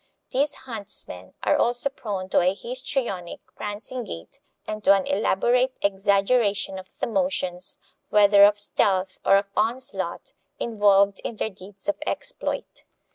[0.31, 6.79] These huntsmen are also prone to a histrionic, prancing gait and to an elaborate exaggeration
[6.79, 7.77] of the motions,
[8.09, 12.81] whether of stealth or of onslaught, involved in their deeds of exploit.